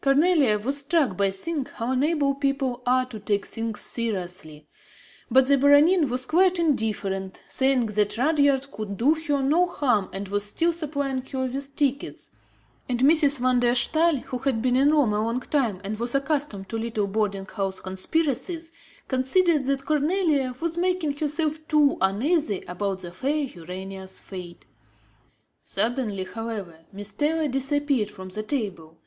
Cornélie 0.00 0.64
was 0.64 0.78
struck 0.78 1.16
by 1.16 1.32
seeing 1.32 1.64
how 1.64 1.90
unable 1.90 2.36
people 2.36 2.84
are 2.86 3.04
to 3.06 3.18
take 3.18 3.44
things 3.44 3.80
seriously; 3.80 4.68
but 5.28 5.48
the 5.48 5.58
Baronin 5.58 6.08
was 6.08 6.24
quite 6.24 6.60
indifferent, 6.60 7.42
saying 7.48 7.86
that 7.86 8.16
Rudyard 8.16 8.70
could 8.70 8.96
do 8.96 9.14
her 9.14 9.42
no 9.42 9.66
harm 9.66 10.08
and 10.12 10.28
was 10.28 10.44
still 10.44 10.72
supplying 10.72 11.22
her 11.22 11.46
with 11.46 11.74
tickets; 11.74 12.30
and 12.88 13.00
Mrs. 13.00 13.40
van 13.40 13.58
der 13.58 13.74
Staal, 13.74 14.18
who 14.18 14.38
had 14.38 14.62
been 14.62 14.76
in 14.76 14.92
Rome 14.92 15.14
a 15.14 15.20
long 15.24 15.40
time 15.40 15.80
and 15.82 15.98
was 15.98 16.14
accustomed 16.14 16.68
to 16.68 16.78
little 16.78 17.08
boarding 17.08 17.46
house 17.46 17.80
conspiracies, 17.80 18.70
considered 19.08 19.64
that 19.64 19.80
Cornélie 19.80 20.60
was 20.60 20.78
making 20.78 21.16
herself 21.16 21.58
too 21.66 21.98
uneasy 22.00 22.62
about 22.68 23.00
the 23.00 23.10
fair 23.10 23.42
Urania's 23.46 24.20
fate. 24.20 24.64
Suddenly, 25.64 26.22
however, 26.22 26.84
Miss 26.92 27.10
Taylor 27.10 27.48
disappeared 27.48 28.12
from 28.12 28.28
the 28.28 28.44
table. 28.44 29.00